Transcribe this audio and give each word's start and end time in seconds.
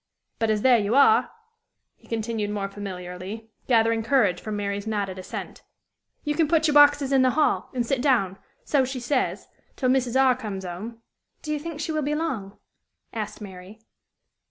But, 0.39 0.49
as 0.49 0.63
there 0.63 0.79
you 0.79 0.95
are," 0.95 1.29
he 1.95 2.07
continued 2.07 2.49
more 2.49 2.67
familiarly, 2.67 3.51
gathering 3.67 4.01
courage 4.01 4.41
from 4.41 4.55
Mary's 4.55 4.87
nodded 4.87 5.19
assent, 5.19 5.61
"you 6.23 6.33
can 6.33 6.47
put 6.47 6.65
your 6.65 6.73
boxes 6.73 7.11
in 7.11 7.21
the 7.21 7.29
hall, 7.37 7.69
and 7.75 7.85
sit 7.85 8.01
down, 8.01 8.39
she 8.83 8.99
says, 8.99 9.47
till 9.75 9.89
Mrs. 9.89 10.19
R. 10.19 10.35
comes 10.35 10.65
'ome." 10.65 11.03
"Do 11.43 11.53
you 11.53 11.59
think 11.59 11.79
she 11.81 11.91
will 11.91 12.01
be 12.01 12.15
long?" 12.15 12.57
asked 13.13 13.41
Mary. 13.41 13.77